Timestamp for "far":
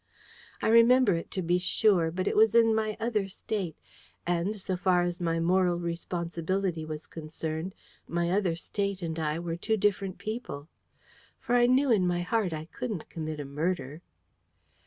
4.75-5.03